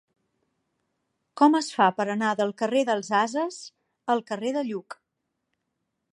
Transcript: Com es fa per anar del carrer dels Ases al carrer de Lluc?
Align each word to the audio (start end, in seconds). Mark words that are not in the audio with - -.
Com 1.41 1.57
es 1.59 1.67
fa 1.73 1.89
per 1.99 2.07
anar 2.13 2.31
del 2.39 2.53
carrer 2.61 2.81
dels 2.89 3.11
Ases 3.19 3.59
al 4.13 4.23
carrer 4.31 4.55
de 4.57 4.63
Lluc? 4.71 4.97